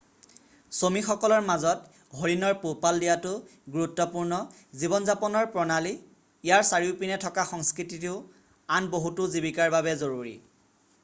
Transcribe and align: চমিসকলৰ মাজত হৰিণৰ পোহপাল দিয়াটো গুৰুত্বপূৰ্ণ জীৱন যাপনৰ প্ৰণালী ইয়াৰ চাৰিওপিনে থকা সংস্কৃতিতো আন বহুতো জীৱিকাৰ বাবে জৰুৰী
চমিসকলৰ 0.77 1.41
মাজত 1.49 1.91
হৰিণৰ 2.21 2.55
পোহপাল 2.63 3.01
দিয়াটো 3.03 3.33
গুৰুত্বপূৰ্ণ 3.75 4.39
জীৱন 4.85 5.05
যাপনৰ 5.11 5.47
প্ৰণালী 5.57 5.93
ইয়াৰ 5.97 6.67
চাৰিওপিনে 6.71 7.21
থকা 7.27 7.47
সংস্কৃতিতো 7.53 8.17
আন 8.79 8.91
বহুতো 8.97 9.29
জীৱিকাৰ 9.37 9.73
বাবে 9.79 9.95
জৰুৰী 10.05 10.37